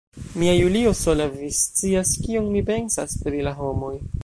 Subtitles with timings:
[0.39, 3.95] Mia Julio, sola vi scias, kion mi pensas pri la homoj.